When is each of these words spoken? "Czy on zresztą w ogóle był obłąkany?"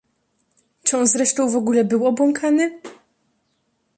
"Czy 0.83 0.97
on 0.97 1.07
zresztą 1.07 1.49
w 1.49 1.55
ogóle 1.55 1.85
był 1.85 2.05
obłąkany?" 2.07 2.81